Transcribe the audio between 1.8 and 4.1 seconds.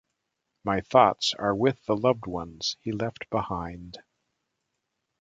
the loved ones he left behind.